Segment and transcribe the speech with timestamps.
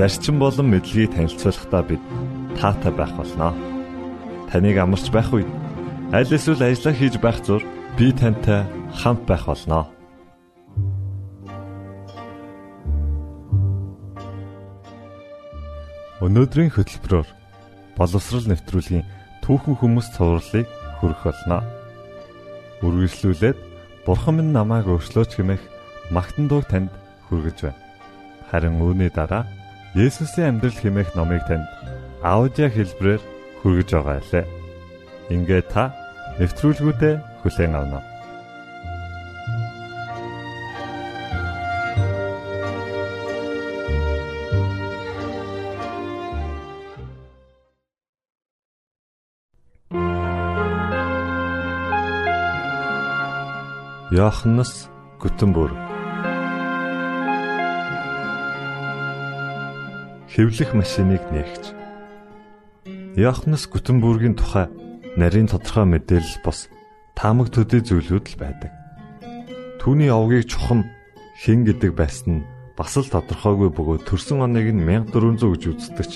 [0.00, 2.00] зарчим болон мэдлэгийг танилцуулахдаа бид
[2.56, 3.52] таатай байх болноо.
[4.48, 5.44] Таныг амарч байх үед
[6.08, 7.60] аль эсвэл ажиллаа хийж байх зур
[8.00, 8.64] би тантай
[8.96, 9.92] хамт байх болноо.
[16.24, 17.28] Өнөөдрийн хөтөлбөрөөр
[18.00, 19.04] боловсрал нэвтрүүлгийн
[19.44, 21.60] түүхэн хүмүүс цувралыг хүргэх болно.
[22.80, 23.58] Үргэлжлүүлээд
[24.08, 25.60] Бурхан минь намайг өөрчлөөч хэмээх
[26.08, 26.88] магтан дуу танд
[27.28, 27.80] хүргэж байна.
[28.48, 29.44] Харин үүний дараа
[29.94, 31.66] Есүсийн амьдрал хэмээх номыг танд
[32.22, 33.22] аудио хэлбэрээр
[33.58, 34.46] хүргэж байгаа лээ.
[35.34, 35.90] Ингээ та
[36.38, 38.00] нэвтрүүлгүүдэд хүлээн авна.
[54.14, 54.86] Йоханнес
[55.18, 55.89] Гүтэнбүрг
[60.30, 61.74] Хэвлэх машиныг нээгч
[63.18, 64.70] Йоханнес Гүтэнбүргийн тухай
[65.18, 66.70] нарийн тодорхой мэдээлэл бос
[67.18, 68.70] таамаг төдий зүйлүүд л байдаг.
[69.82, 70.86] Түүний овгийг чухам
[71.42, 72.46] хэн гэдэг байсан нь
[72.78, 76.12] бас л тодорхойгүй бөгөөд төрсөн оныг нь 1400 гэж үздэгч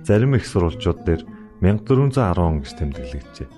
[0.00, 1.22] зарим их сурвалжууд дээр
[1.60, 3.48] 1410 гэж тэмдэглэгдэжээ.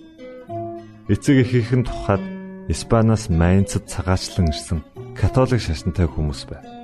[1.07, 2.23] Эцэг эхийнхэн тухайд
[2.67, 4.83] Испаниас Майнцад цагаачлан ирсэн
[5.15, 6.80] католик шашинтай хүмүүс байв.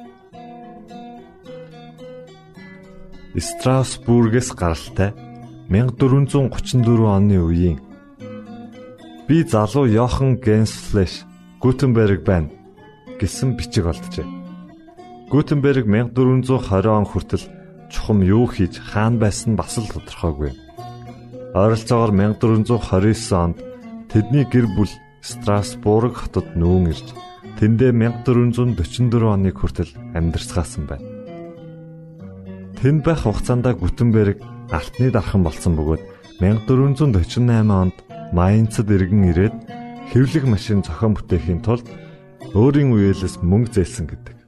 [3.37, 5.13] Страсбургээс гаралтай
[5.69, 7.77] 1434 оны үеийн
[9.29, 11.29] би залуу Йохан Генслэш
[11.61, 12.49] Гутенберг байна
[13.21, 14.25] гэсэн бичиг олджээ.
[15.29, 17.45] Гутенберг 1420 он хүртэл
[17.93, 20.57] чухам юу хийж хаан байсан бас л тодорхойгүй.
[21.53, 23.61] Ойролцоогоор 1429 онд
[24.09, 27.13] тэдний гэр бүл Страсбург хотод нүүн ирж
[27.61, 31.16] тэндээ 1444 оны хүртэл амьдарцгаасан байна.
[32.87, 34.39] Тэнд байх хугацаанд Гүтенберг
[34.71, 37.99] алтны дархан болсон бөгөөд 1448 онд
[38.31, 39.57] Майнцад иргэн ирээд
[40.15, 41.83] хэвлэх машин зохион бүтээхийн тулд
[42.55, 44.39] өөрийн үеэлээс мөнгө зээлсэн гэдэг.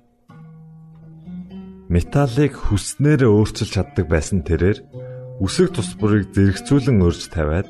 [1.90, 4.86] Металлыг хүснээр өөрчилж чаддаг байсан тэрээр
[5.42, 7.66] үсэг тус бүрийг зэрэгцүүлэн өрж тавиад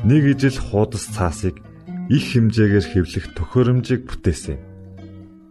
[0.00, 1.60] нэг ижил хуудас цаасыг
[2.08, 4.56] их хэмжээгээр хэвлэх төхөөрөмжийг бүтээсэн.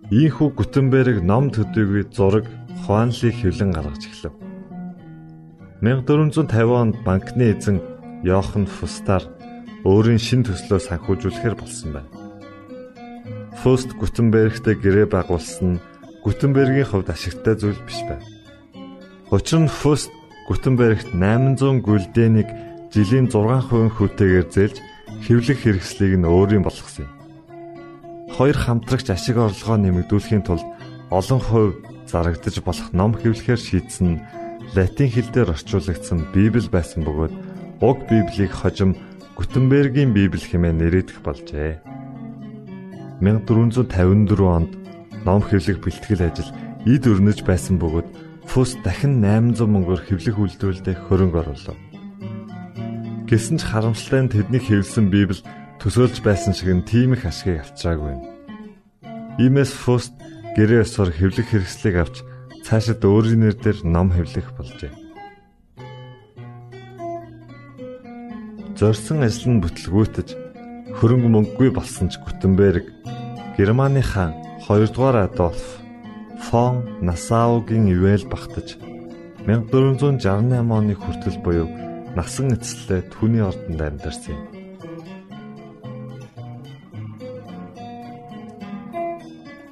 [0.10, 2.50] Ийхүү Гутенберг ном төдийгүй зураг
[2.90, 4.55] Хуанлиг хэвлэн гаргаж эхлэв.
[5.86, 7.78] 1450 онд банкны эзэн
[8.26, 9.22] Йохан Фустаар
[9.86, 12.10] өөрийн шин төслөө санхүүжүүлэхээр болсон байна.
[13.62, 15.84] Фуст Гутенбергтэй гэрээ байгуулсан нь
[16.26, 18.26] Гутенбергийн хувьд ашигтай зүйл биш байв.
[19.30, 20.10] Учир нь Фуст
[20.50, 22.50] Гутенбергт 800 гүлдэнийг
[22.90, 24.78] жилийн 6% хүүтэйгээр зээлж
[25.22, 27.14] хэвлэх хэрэгслийг нь өөрийн болгосон юм.
[28.34, 30.66] Хоёр хамтрагч ашиг орлогоо нэмэгдүүлэхийн тулд
[31.14, 31.78] олон хувь
[32.10, 34.24] зарагдаж болох ном хэвлэхээр шийдсэн нь
[34.74, 37.34] латин хэл дээр орчуулагдсан Библи байсан бөгөөд
[37.86, 38.98] уг Библийг хожим
[39.38, 41.84] Гутенбергийн Библи хэмээн нэрийдэх болжээ.
[43.22, 44.72] 1454 онд
[45.28, 46.50] ном хэвлэх бэлтгэл ажил
[46.88, 48.08] эд өрнөж байсан бөгөөд
[48.46, 51.78] Фус дахин 800 мөнгөөр хэвлэх үйлдвэрлэлд хөрөнгө оруулав.
[53.26, 55.42] Гэсэн ч харамсалтай нь тэдний хэвлсэн Библи
[55.82, 58.22] төсөөлж байсан шиг нь тийм их ашгийг авчираагүй.
[59.42, 60.14] Иймээс Фуст
[60.54, 62.22] гэрээ ёсоор хэвлэх хэрэгслийг авч
[62.66, 64.90] цаашид өөрийн нэрээр ном хэвлэх болжээ.
[68.74, 70.30] Зорсон ажил нь бүтлгүүтэж
[70.98, 72.90] хөрөнгө мөнгөгүй болсон ч Гутенберг
[73.54, 74.34] Германы хаан
[74.66, 75.78] 2 дугаар Адольф
[76.42, 78.82] фон Насаугийн ивэл багтаж
[79.46, 80.26] 1468
[80.58, 81.70] оны хүртэл буюу
[82.18, 84.44] насан эцэслээ түүний ордонд амьдарсан юм.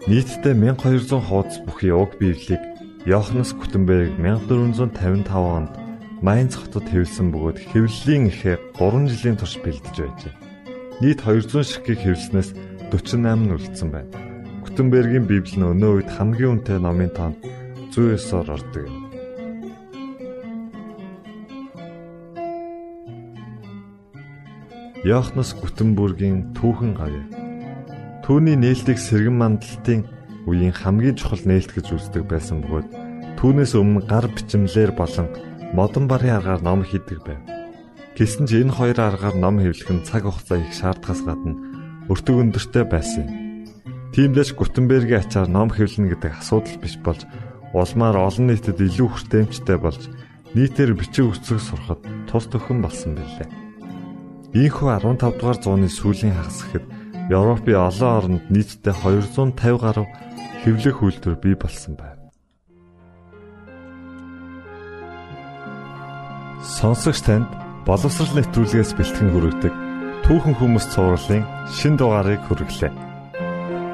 [0.06, 2.73] Нийтдээ 1200 хуудас бүхий уг Библийг
[3.06, 5.72] Йоханнес Гутенберг 1455 онд
[6.24, 10.34] Майнц хотод хэвлсэн бөгөөд хэвлэлийн ихээ 3 жилийн турш бэлдэж байжээ.
[11.04, 12.56] Нийт 200 ширхгийг хэвлснээс
[12.96, 14.08] 48 нь үлдсэн байна.
[14.64, 17.44] Гутенбергийн Библи нь өнөө үед хамгийн үнэтэй номын тоонд
[17.92, 18.96] 109-оор ордог юм.
[25.04, 27.20] Йоханнес Гутенбургийн түүхэн гавь.
[28.24, 30.08] Түүний нээлтийг сэргэн мандалтын
[30.50, 33.14] үеийн хамгийн чухал нээлт гэж үздэг байсан бөгөөд
[33.44, 35.28] Түүнээс өмнө гар бичмлэр болон
[35.76, 37.44] модон барын аргаар ном хийдэг байв.
[38.16, 41.60] Гэсэн ч энэ хоёр аргаар ном хэвлэх нь цаг хугацаа их шаардахаас гадна
[42.08, 43.36] өртөг өндөртэй байсан юм.
[44.16, 47.28] Тиймдээс Гутенбергийн ачаар ном хэвлэнэ гэдэг асуудал биш болж
[47.76, 50.08] улмаар олон нийтэд илүү хүртээмжтэй болж
[50.56, 52.00] нийтээр бичиг үсэг сурахад
[52.32, 53.52] тус төхөн болсон билээ.
[54.56, 56.86] Ийхүү 15 дугаар зууны сүүлийн хагас гэхэд
[57.32, 60.08] Европын олон оронд нийтдээ 250 гаруй
[60.64, 62.28] хэвлэх үйлдвэр бий болсон байна.
[66.64, 67.48] Сонсогч танд
[67.88, 69.74] боловсрал нэвтрүүлгээс бэлтгэн хүргэдэг
[70.24, 72.92] түүхэн хүмүүс цувралын шин дугаарыг хүргэлээ.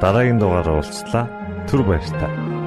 [0.01, 1.25] Дараагийн дугаараар уулзлаа.
[1.65, 2.58] Түр баярлалаа.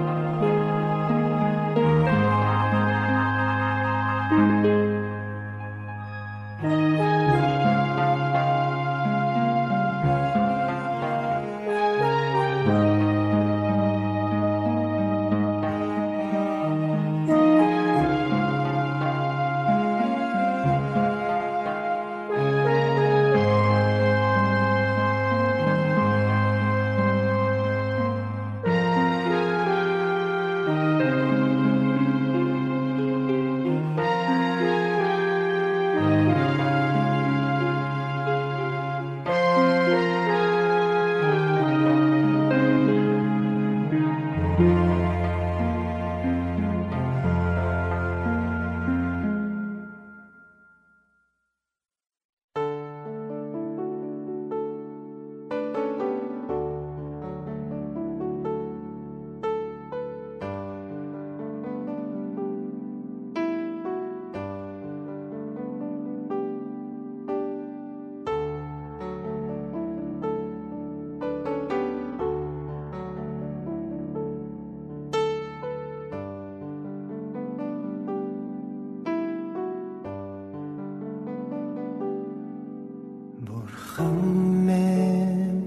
[83.94, 85.60] хамэн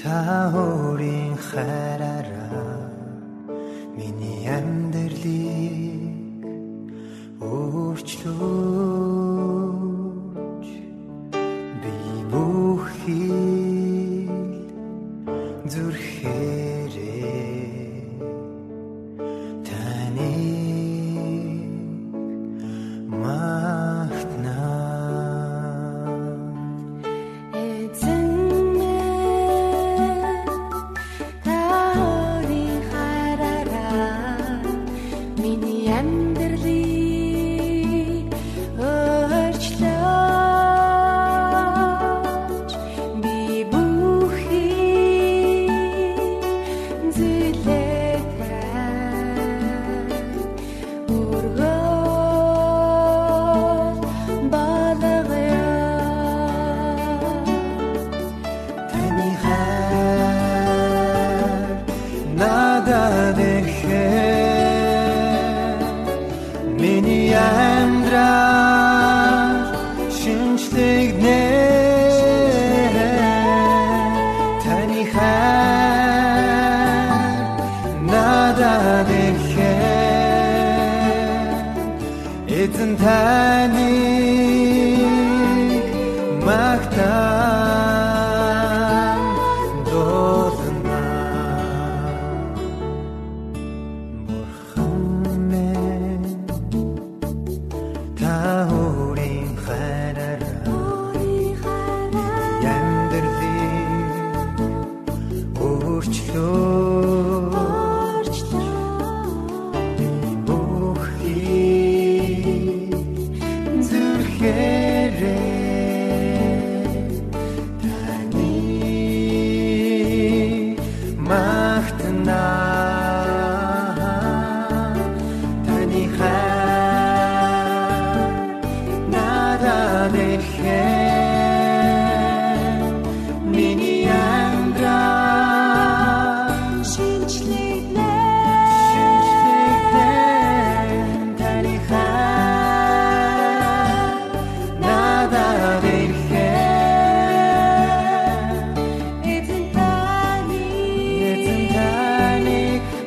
[0.00, 0.16] та
[0.64, 2.25] өөрийн хараар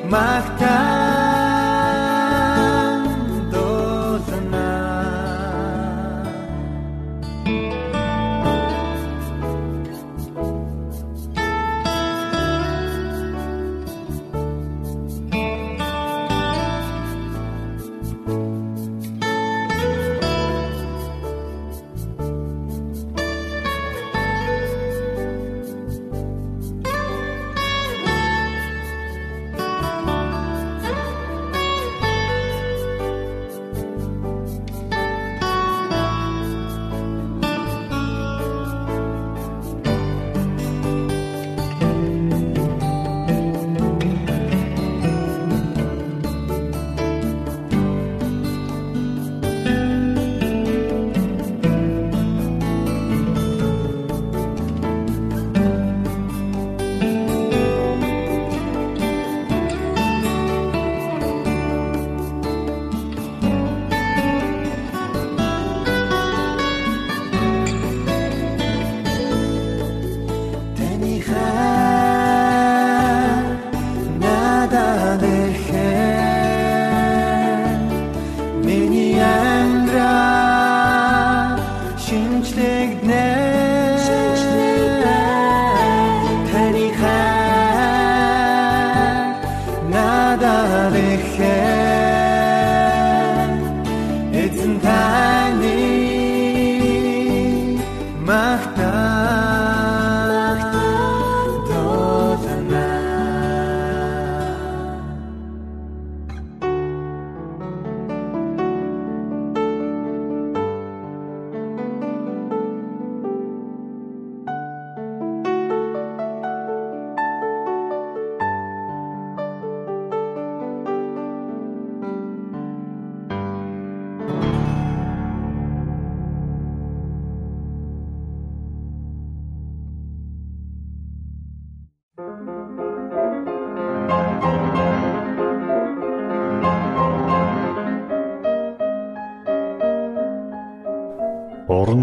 [0.09, 0.98] matar.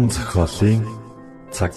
[0.07, 0.83] Уран зохиолын
[1.51, 1.73] цаг.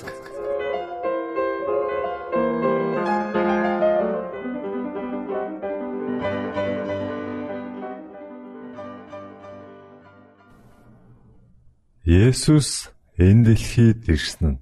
[12.05, 12.71] Есүс
[13.19, 14.61] энэ дэлхийд ирсэн нь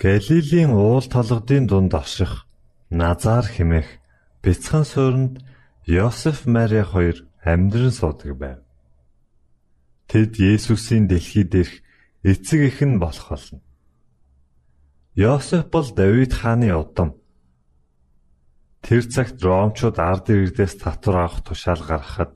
[0.00, 2.32] Галилийн уул толгодын дунд орших
[2.98, 3.88] Назар хэмээх
[4.42, 5.34] бяцхан суурьнд
[5.86, 7.16] Йосеф Мари хоёр
[7.52, 8.60] амьдран суудаг байв.
[10.10, 11.86] Тэд Есүсийн дэлхий дээрх
[12.26, 13.62] эцэг эх нь болох болно.
[15.14, 17.14] Йосеф бол Давид хааны удам.
[18.82, 22.34] Тэр цагт Ромчууд ард иргэдээс татвар авах тушаал гаргахад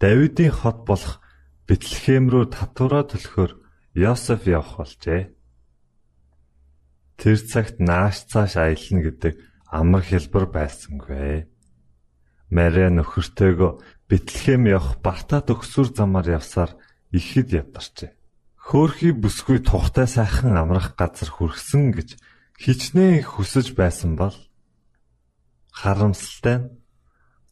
[0.00, 1.20] Давидын хот болох
[1.68, 3.52] Бэтлехэм рүү татвараа төлөхөөр
[4.00, 5.36] Йосеф явах болжээ.
[7.20, 9.34] Тэр цагт нааш цааш аялна гэдэг
[9.68, 11.44] амар хэлбэр байсангүй.
[12.48, 13.72] Мария нөхөртөөгөө
[14.08, 16.80] Бэтлехэм явах Бартад өгсүр замаар явсаар
[17.12, 18.14] ихэд ядарчээ.
[18.56, 22.08] Хөөхий бүсгүй тухтай сайхан амрах газар хүрсэн гэж
[22.62, 24.36] хичнээн хүсэж байсан бол
[25.74, 26.70] харамсалтай нь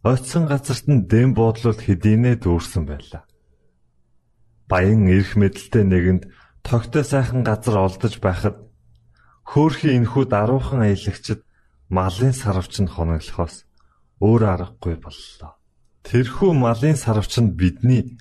[0.05, 3.27] ойтсон газарт нь дэм буудлууд хэдийнэ дүүрсэн байлаа.
[4.71, 6.23] Баян эрх мэдэлтэй нэгэнд
[6.63, 8.57] тогтой сайхан газар олдож байхад
[9.43, 11.41] хөөхий энхүү даруухан аялагчд
[11.89, 13.65] малын сарвч нь хоноглохоос
[14.21, 15.57] өөр аргагүй боллоо.
[16.07, 18.21] Тэрхүү малын сарвч нь бидний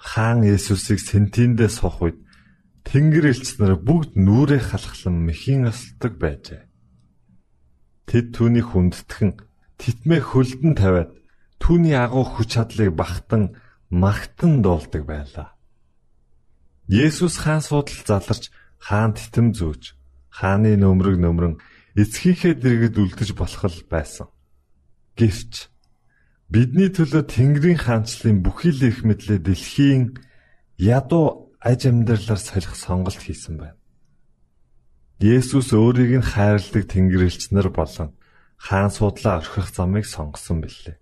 [0.00, 2.18] хаан Есүсийг сентиндээ сох үед
[2.88, 6.64] Тэнгэр элч нар бүгд нүрээ халахлан мэхийн осолдог байжээ.
[8.08, 9.30] Тэд түүний хүндэтгэн
[9.76, 11.12] титмээ хөлдөн тавиад
[11.60, 13.60] түүний агуу хүч чадлыг бахтан
[13.92, 15.54] магтан дуулдаг байлаа.
[16.88, 19.94] Есүс хаан суудал заларч хаан титэм зөөж
[20.34, 21.54] хааны нөмрөг нөмрөн
[21.94, 24.26] эцгийнхээ дэргэд үлдэж болох байсан.
[25.14, 25.69] Гэвч
[26.50, 30.18] Бидний төлөө Тэнгэрийн хаанчлалын бүхий л их мэдлээ дэлхийн
[30.82, 33.78] ядуу аж амьдралаар солих сонголт хийсэн байна.
[35.22, 38.18] Есүс өөрийг нь хайрладаг Тэнгэрлэгч нар болон
[38.58, 40.98] хаан судлаа орхих замыг сонгосон билээ.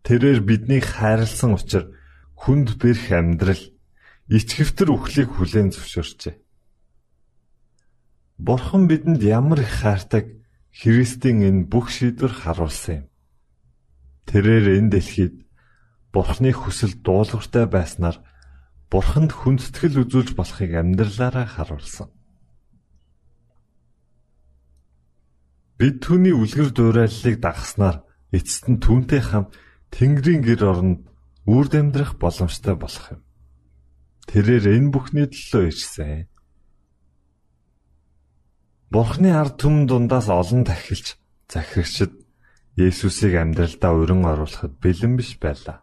[0.00, 1.92] Тэрээр биднийг хайрлсан учраас
[2.40, 3.60] хүнд бэрх амьдрал
[4.32, 6.40] ичгэвтер үхлийг хүлээн зөвшөөрчээ.
[8.40, 10.40] Бурхан бидэнд ямар их хайртаг
[10.72, 13.06] Христийн энэ бүх шийдвэр харуулсан юм.
[14.26, 15.34] Тэрээр энэ дэлхийд
[16.10, 18.18] Бурхны хүсэл дуулууртай байснаар
[18.90, 22.08] Бурханд хүндэтгэл үзүүлж болохыг амьдралаараа харуулсан.
[25.76, 29.52] Бид түүний үлгэр дуурайллыг дагахснаар эцэст нь түүнтэй хамт
[29.92, 31.00] Тэнгэрийн гэр оронд
[31.44, 33.22] үрд амьдрах боломжтой болох юм.
[34.26, 36.26] Тэрээр энэ бүхний төлөө ирсэн.
[38.90, 42.25] Бурхны ард түмэн дундаас олон тахилч захирагчд
[42.76, 45.80] Есүсийг амьдралдаа өрн оруулахад бэлэн биш байлаа.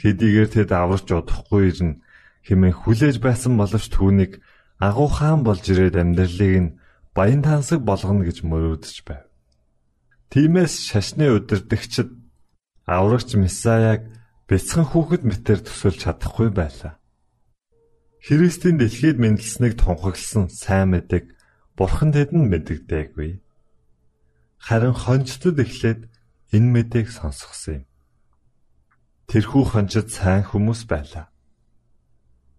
[0.00, 2.00] Хэдийгээр тэд аварч удахгүй ирнэ
[2.48, 4.40] хэмээн хүлээж байсан боловч түүнийг
[4.80, 6.74] агуу хаан болж ирээд амьдралыг нь
[7.12, 9.28] баян тансаг болгоно гэж мөрөөдөж байв.
[10.32, 12.08] Тиймээс шашны удирдагчид
[12.88, 14.08] аврагч Месаяг
[14.48, 16.96] бяцхан хүүхэд мэтэр төсөлж чадахгүй байлаа.
[18.24, 21.36] Христийн дэлхийд мэндэлснийг тунхагласан сайн мэдэг
[21.76, 23.41] бурхан тэдэнд мэддэггүй.
[24.62, 26.06] Харин хончтод эхлээд
[26.54, 27.84] энэ мэдээг сонсгосон юм.
[29.26, 31.34] Тэрхүү хончид сайн хүмүүс байлаа.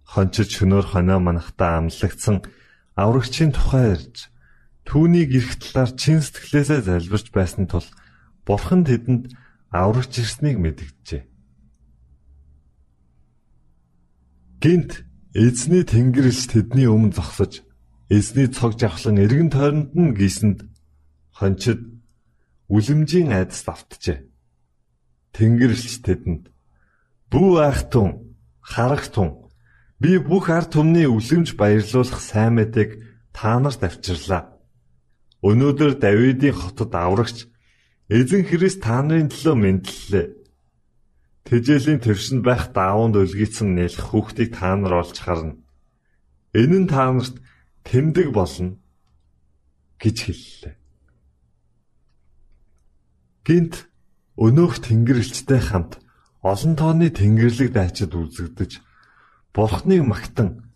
[0.04, 2.44] Хончид шөнөөр хоноо манахтаа амлагдсан
[3.00, 4.28] аврагчийн тухай ирж
[4.84, 7.88] түүнийг эрх талаар чин сэтгэлээсээ залбирч байсан тул
[8.44, 9.32] Бурхан тэдэнд
[9.72, 11.24] аврагч ирснийг мэдгэжээ.
[14.60, 17.64] Гинт эзний тэнгэрэлч тэдний өмнө зогсож
[18.12, 20.68] эзний цог жавхлан эргэн тойронд нь гисэнд
[21.32, 21.93] хончид
[22.74, 24.26] үлэмжийн айдас давтжээ.
[25.38, 26.44] Тэнгэрэлч тэдэнд
[27.30, 29.30] "Бүү айхтун, харагтун,
[30.02, 32.92] би бүх ард түмний үлэмж баярлуулах сайн мэдээг
[33.34, 34.58] та нарт авчирлаа.
[35.46, 37.46] Өнөөдөр Давидын хотод аврагч
[38.10, 40.28] эзэн Христ та нарын төлөө мэдлэлээ.
[41.46, 45.60] Тэжээлийн төвшөнд байх даавууд өлгийцэн нэлэх хүүхдийг та нар олж харна.
[46.56, 47.36] Энэ нь та нарт
[47.84, 48.80] тэмдэг болно
[50.00, 50.76] гэж хэллээ.
[53.44, 53.92] Гинт
[54.40, 56.00] өнөөх тэнгэрлэгчтэй хамт
[56.42, 58.80] олон тооны тэнгэрлэг дайчид үзэгдэж
[59.52, 60.72] бурхныг магтан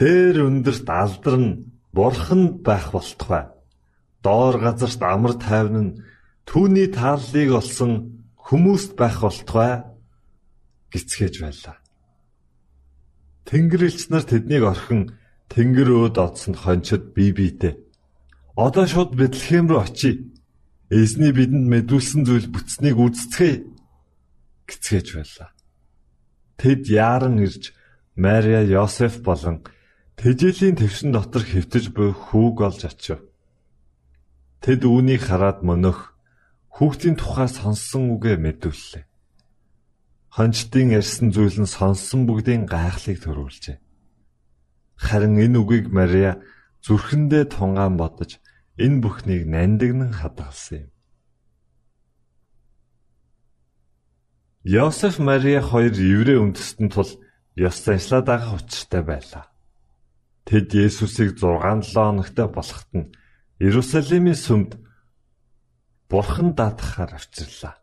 [0.00, 1.46] дээр өндөрт алдарн
[1.92, 3.52] бурхан байх болтугай
[4.24, 5.96] доор газарт амар тайван нь
[6.48, 7.92] түүний тааллыг олсон
[8.48, 9.84] хүмүүст байх болтугай
[10.92, 11.76] гисгэж байлаа.
[13.44, 15.12] Тэнгэрлэгч нар тэднийг орхин
[15.52, 17.74] тэнгэр өөд одсон хончид бие биедээ
[18.58, 20.27] одоо шууд Бэтлехэм рүү очие.
[20.88, 23.60] Эзний бидэнд мэдүүлсэн зүйл бүтснийг үздцгээе
[24.64, 25.50] гисгэж байлаа.
[26.56, 27.76] Тэд яаран ирж
[28.16, 29.68] Мария, Йосеф болон
[30.16, 33.20] тэжээлийн твшин дотор хэвтэж буй хүүг олж очив.
[34.64, 36.16] Тэд үүнийг хараад мөнөх
[36.72, 39.04] хүүхдийн тухай сонссон үгээ мэдүүллээ.
[40.40, 43.76] Хончдын ярьсан зүйл нь сонссон бүгдийн гайхлыг төрүүлжээ.
[44.96, 46.40] Харин энэ үгийг Мария
[46.80, 48.40] зүрхэндээ тунгаан бодож
[48.78, 50.90] энэ бүхнийг нандинан хадгалсан юм.
[54.62, 57.10] Йосеф Мария хоёр еврей үндэстэн тул
[57.56, 59.44] ёс заншлаа дагах учиртай байлаа.
[60.46, 63.12] Тэд Есүсийг 6-7 хоногт болоход нь
[63.58, 64.78] Иерусалимийн сүмд
[66.08, 67.76] Бурхан даатгахаар авчирлаа.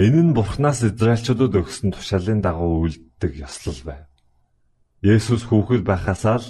[0.00, 4.08] Энэ нь Бурханаас Израильчуудад өгсөн тушаалын дагуу үлддэг ёслол байв.
[5.04, 6.48] Есүс хүүхэд байхасаа л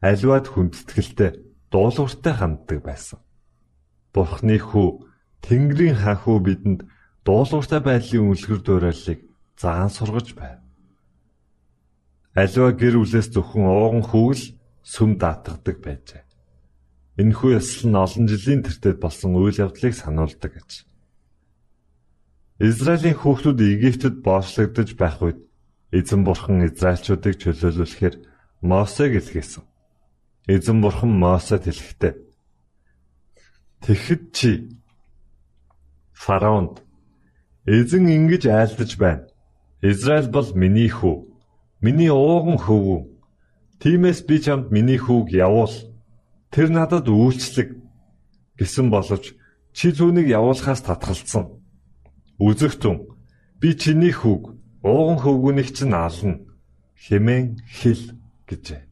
[0.00, 3.18] аливаад хүндэтгэлтэй дуулууртай ханддаг байсан.
[4.12, 4.88] Бурхны хүү
[5.42, 6.80] Тэнгэрийн хаан хүү бидэнд
[7.24, 9.20] дуулууртай байдлын үлгэр дуурайлыг
[9.56, 10.60] заан сургаж байв.
[12.36, 14.44] Аливаа гэр бүлээс зөвхөн ууган хүүгэл
[14.84, 16.22] сүм даатгадаг байжээ.
[17.20, 20.70] Энэхүү ёслол нь олон жилийн тэртет болсон үйл явдлыг сануулдаг гэж.
[22.60, 25.40] Израилийн хүүхдүүд Египтэд боочлогдож байх үед
[25.92, 28.14] эзэн бурхан Израильчуудыг чөлөөлүүлэхээр
[28.64, 29.64] Мосег илгээсэн.
[30.46, 32.12] Эзэн бурхан Мосед хэлэхдээ
[33.82, 34.50] Тэгэхэд чи
[36.12, 36.82] фараонд
[37.66, 39.26] эзэн ингэж айлдаж байна.
[39.82, 41.26] Израиль бол миний хүү.
[41.82, 43.00] Миний ууган хөвгүү.
[43.82, 45.74] Тиймээс би чамд миний хүүг явуул
[46.52, 47.80] Тэр надад үйлчлэг
[48.60, 49.32] гэсэн боловч
[49.72, 51.48] чи түүнийг явуулахаас татгалцсан.
[52.36, 53.08] Үзэгтэн
[53.56, 54.52] би чиний хүүг
[54.84, 56.44] ууган хөвгүнийг чинь ална
[57.08, 58.04] хэмээн хэл
[58.44, 58.91] гэжээ.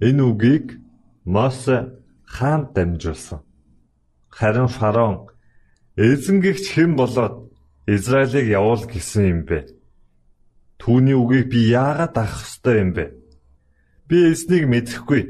[0.00, 0.78] Энэ үгийг
[1.24, 3.40] Мосе хаанд дамжуулсан.
[4.30, 5.26] Харин фараон
[5.96, 7.50] эзэнгэгч хэн болоод
[7.86, 9.66] Израилийг явуул гэсэн юм бэ?
[10.78, 13.04] Түүний үгийг би яагаад авах ёстой юм бэ?
[14.06, 15.22] Би эзнийг мэдэхгүй.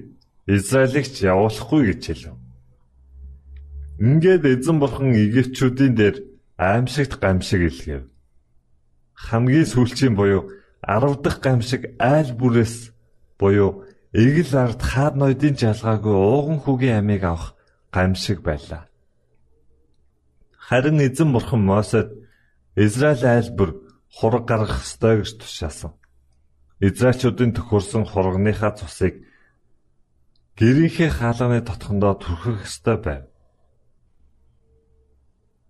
[0.46, 2.36] Израилийг ч явуулахгүй гэж хэлв.
[3.98, 6.16] Ингээд эзэн бурхан Египтчүүдийн дээр
[6.60, 8.04] аимшигт гамшиг илгээв.
[9.16, 10.52] Хамгийн сүүлчийн буюу
[10.84, 12.92] 10 дахь гамшиг айл бүрээс
[13.40, 17.54] буюу эгэл ард хаад ноёдын жалгаагүй ууган хүүгийн амийг авах
[17.92, 18.88] гамшиг байлаа.
[20.56, 22.08] Харин эзэн бурхан Мосед
[22.76, 23.70] Израиль айл бүр
[24.08, 25.92] хураг гаргах ёстой гэж тушаасан.
[26.80, 29.14] Израильчуудын төхөрсөн хургийнхаа цусыг
[30.56, 33.24] гэрийнхээ хаалганы дотхондоо түрхэх ёстой байв.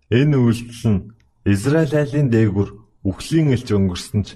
[0.09, 1.01] Энэ үйлдэл нь
[1.45, 2.69] Израиль айлын дээгүр
[3.03, 4.29] үхлийн элч өнгөрсөн ч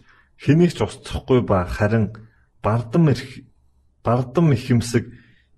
[0.43, 2.13] хэнийг ч устсахгүй ба харин
[2.63, 3.52] бардам ирэх
[4.03, 5.07] бардам ихэмсэг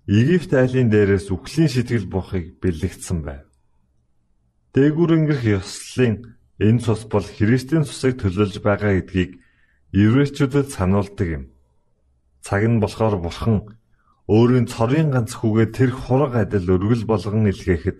[0.06, 3.42] Египт айлын дээрээс үхлийн сэтгэл буухыг бэлэгдсэн байв.
[4.70, 9.42] Дээгүр өнгөрөх ёслолын энэ цус бол Христийн цусыг төлөөлж байгаа гэдгийг
[9.90, 11.44] еврейчүүдэд сануулдаг юм.
[12.38, 13.66] Цаг нь болохоор бурхан
[14.30, 17.98] өөрийн цорын ганц хүүгээ тэр хураг адил өргөл болгон илгээхэд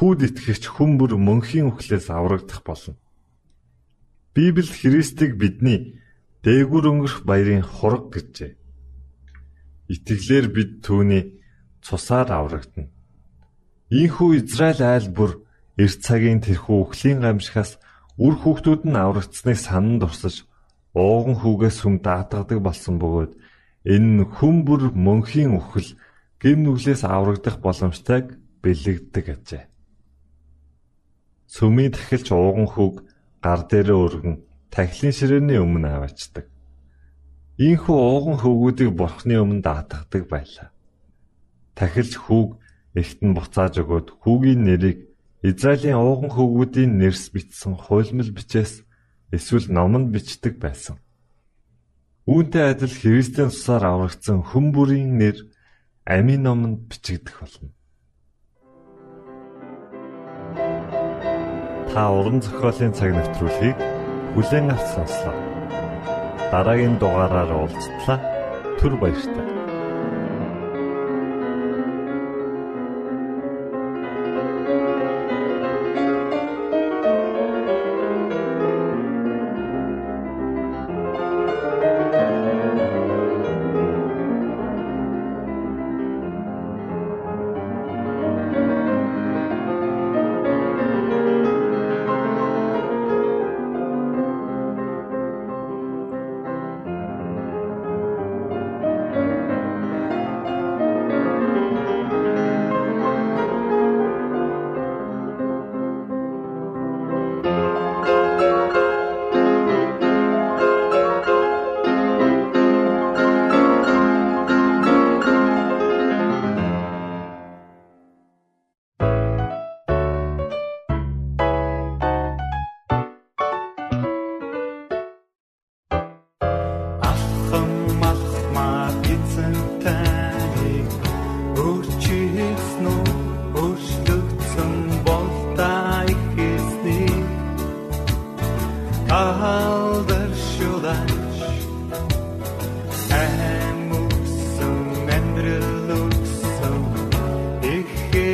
[0.00, 2.96] хүүд итгэгч хүн бүр мөнхийн үхлээс аврагдах болно.
[4.32, 6.00] Библи Христийг бидний
[6.40, 8.63] дээгүр өнгөрөх баярын хураг гэжээ.
[9.92, 11.22] Итгэлээр бид түүний
[11.84, 12.88] цусаар аврагдана.
[13.92, 15.44] Ийхүү Израиль айл бүр
[15.76, 17.76] эрт цагийн тэрхүү үхлийн гамшихаас
[18.16, 20.48] үр хүүхдүүд нь аврагдсныг санан дурсаж
[20.96, 23.32] ууган хүүгээс сүм даатгадаг болсон бөгөөд
[23.84, 25.92] Энэ хүн бүр мөнхийн үхэл
[26.40, 29.64] гим нүглээс аврагдах боломжтойг бэлэгддэг ажээ.
[31.52, 33.04] Сүмийн тахилч ууган хүүг
[33.44, 34.36] гар дээрээ өргөн
[34.72, 36.48] тахилын ширээний өмнө аваачдаг.
[37.54, 40.74] Ийхүү ууган хөвгүүдийг бурхны өмнө даатгадаг байлаа.
[41.78, 42.58] Тахилч хүүг
[42.98, 48.82] эхт нь буцааж өгөөд хүүгийн нэрийг Израилийн ууган хөвгүүдийн нэрс бичсэн хуйлмал бичээс
[49.30, 50.98] эсвэл номонд бичдэг байсан.
[52.26, 55.38] Үүнтэй адил Христийн тусаар аврагдсан хүн бүрийн нэр
[56.10, 57.70] амийн номонд бичигдэх болно.
[61.94, 63.78] Та уран зохиолын цаг навтруулыг
[64.34, 65.53] бүлээн авч сонслоо.
[66.54, 68.18] Дараагийн дугаараар уулзтлаа.
[68.78, 69.43] Түр баярлалаа.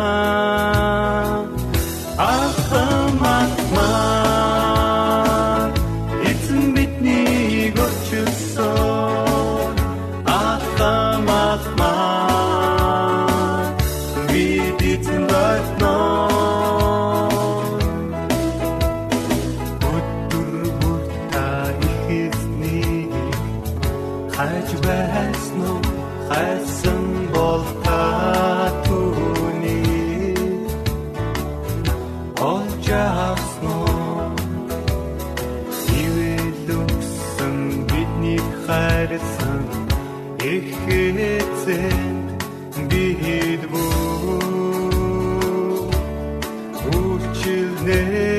[47.82, 48.31] хоолой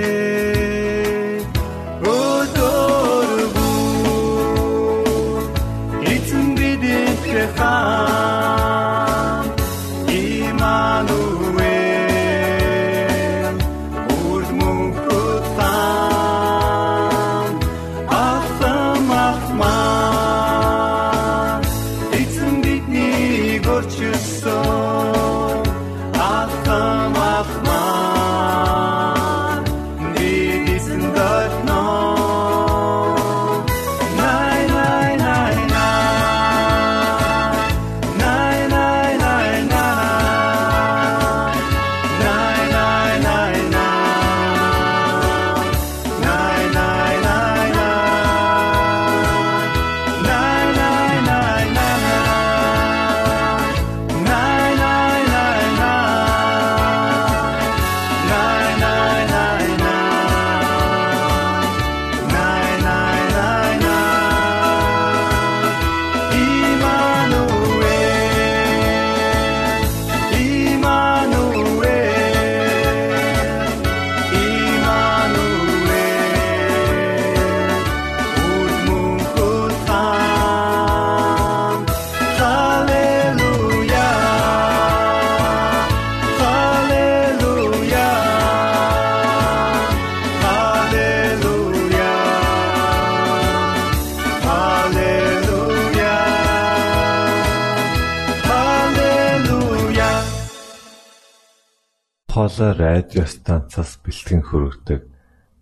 [102.72, 105.02] радио станцаас бэлтгэн хөрөгдөг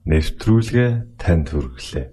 [0.05, 2.07] нэвтрүүлгээ танд хүргэлээ.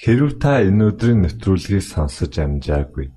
[0.00, 3.12] Хэрв та энэ өдрийн нэвтрүүлгийг сонсож амжаагүй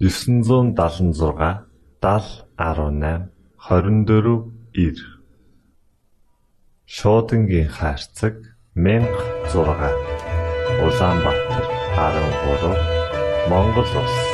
[0.00, 1.64] 976
[2.02, 4.96] 7018 24 9
[6.86, 8.36] Шуудангийн хаяг
[8.74, 9.92] 16
[10.82, 14.33] Улаанбаатар 13 Монгол улс